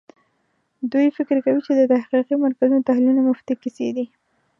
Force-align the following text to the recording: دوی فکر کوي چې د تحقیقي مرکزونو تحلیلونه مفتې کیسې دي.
دوی 0.91 1.07
فکر 1.17 1.35
کوي 1.45 1.61
چې 1.65 1.71
د 1.75 1.81
تحقیقي 1.93 2.35
مرکزونو 2.45 2.85
تحلیلونه 2.89 3.21
مفتې 3.29 3.53
کیسې 3.61 3.87
دي. 3.95 4.05